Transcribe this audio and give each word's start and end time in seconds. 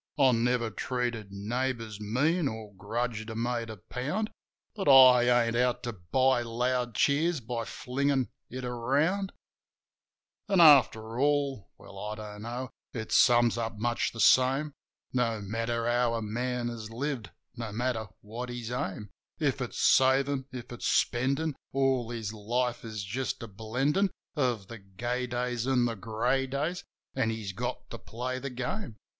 I 0.17 0.31
never 0.31 0.71
treated 0.71 1.31
neighbours 1.31 1.99
mean 2.01 2.47
or 2.47 2.73
grudged 2.73 3.29
a 3.29 3.35
mate 3.35 3.69
a 3.69 3.77
pound; 3.77 4.31
But 4.73 4.87
I 4.89 5.45
ain't 5.45 5.55
out 5.55 5.83
to 5.83 5.93
buy 5.93 6.41
loud 6.41 6.95
cheers 6.95 7.39
by 7.39 7.65
flingin' 7.65 8.27
it 8.49 8.65
around. 8.65 9.31
A 10.49 10.53
LONELY 10.53 10.57
MAN 10.57 10.57
19 10.57 10.61
An', 10.65 10.77
after 10.79 11.19
all— 11.19 11.67
well, 11.77 11.99
I 11.99 12.15
don't 12.15 12.41
know— 12.41 12.71
it 12.99 13.11
sums 13.11 13.59
up 13.59 13.77
much 13.77 14.11
the 14.11 14.19
same: 14.19 14.73
No 15.13 15.39
matter 15.39 15.85
how 15.85 16.15
a 16.15 16.21
man 16.23 16.67
has 16.69 16.89
lived, 16.89 17.29
no 17.55 17.71
matter 17.71 18.07
what 18.21 18.49
his 18.49 18.71
aim— 18.71 19.11
If 19.39 19.61
it's 19.61 19.77
savin', 19.77 20.47
if 20.51 20.71
it's 20.71 20.87
spendin'— 20.87 21.55
all 21.73 22.09
his 22.09 22.33
life 22.33 22.83
is 22.83 23.03
just 23.03 23.43
a 23.43 23.47
blendin' 23.47 24.09
Of 24.35 24.67
the 24.67 24.79
gay 24.79 25.27
days 25.27 25.67
an' 25.67 25.85
the 25.85 25.93
grey 25.95 26.47
days: 26.47 26.83
an' 27.13 27.29
he's 27.29 27.51
got 27.51 27.87
to 27.91 27.99
play 27.99 28.39
the 28.39 28.49
game. 28.49 28.97